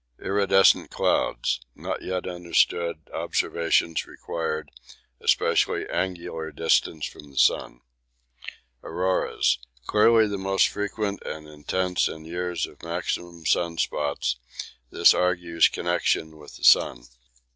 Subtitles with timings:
[0.19, 1.61] Iridescent Clouds.
[1.75, 4.71] Not yet understood; observations required,
[5.19, 7.81] especially angular distance from the sun.
[8.83, 9.59] Auroras.
[9.85, 14.37] Clearly most frequent and intense in years of maximum sun spots;
[14.89, 17.03] this argues connection with the sun.